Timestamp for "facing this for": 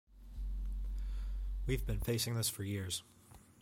1.99-2.63